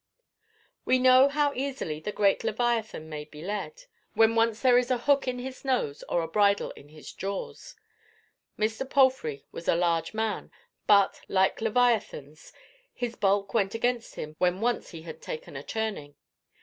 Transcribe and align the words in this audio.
We 0.83 0.97
know 0.97 1.27
how 1.29 1.53
easily 1.53 1.99
the 1.99 2.11
great 2.11 2.43
Leviathan 2.43 3.07
may 3.07 3.23
be 3.25 3.43
led, 3.43 3.83
when 4.15 4.33
once 4.33 4.59
there 4.59 4.79
is 4.79 4.89
a 4.89 4.97
hook 4.97 5.27
in 5.27 5.37
his 5.37 5.63
nose 5.63 6.03
or 6.09 6.23
a 6.23 6.27
bridle 6.27 6.71
in 6.71 6.89
his 6.89 7.13
jaws. 7.13 7.75
Mr. 8.57 8.89
Palfrey 8.89 9.45
was 9.51 9.67
a 9.67 9.75
large 9.75 10.15
man, 10.15 10.49
but, 10.87 11.21
like 11.27 11.61
Leviathan's, 11.61 12.51
his 12.91 13.13
bulk 13.15 13.53
went 13.53 13.75
against 13.75 14.15
him 14.15 14.33
when 14.39 14.59
once 14.59 14.89
he 14.89 15.03
had 15.03 15.21
taken 15.21 15.55
a 15.55 15.61
turning. 15.61 16.15